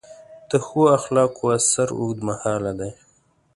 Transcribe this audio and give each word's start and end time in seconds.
د 0.49 0.51
ښو 0.65 0.81
اخلاقو 0.97 1.45
اثر 1.57 1.87
اوږدمهاله 1.99 2.71
دی. 2.79 2.91